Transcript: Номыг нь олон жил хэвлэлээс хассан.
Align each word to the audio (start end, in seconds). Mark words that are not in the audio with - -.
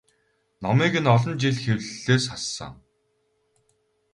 Номыг 0.61 0.93
нь 1.01 1.09
олон 1.13 1.33
жил 1.41 1.55
хэвлэлээс 1.63 2.25
хассан. 2.31 2.73